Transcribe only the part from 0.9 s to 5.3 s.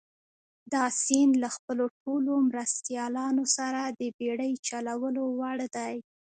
سیند له خپلو ټولو مرستیالانو سره د بېړۍ چلولو